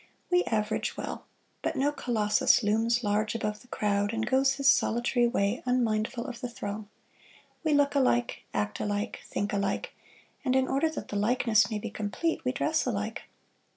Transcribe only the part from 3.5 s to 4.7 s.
the crowd and goes his